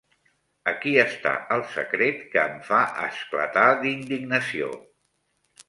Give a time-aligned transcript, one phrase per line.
[0.69, 4.75] Aquí està el secret, que em fa esclatar d'indignació.